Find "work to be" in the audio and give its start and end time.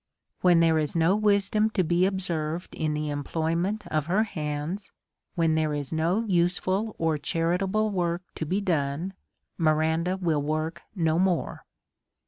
7.91-8.63